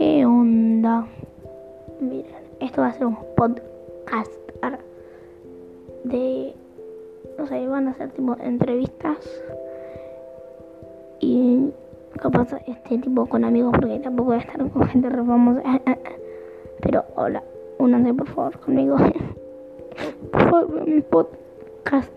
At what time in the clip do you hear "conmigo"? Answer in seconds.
18.60-18.96